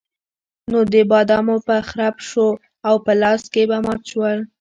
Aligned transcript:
نو 0.71 0.79
د 0.93 0.95
بادامو 1.11 1.55
به 1.65 1.77
خرپ 1.89 2.15
شو 2.29 2.47
او 2.87 2.95
په 3.05 3.11
لاس 3.21 3.41
کې 3.53 3.63
به 3.69 3.77
مات 3.85 4.01
شول. 4.11 4.39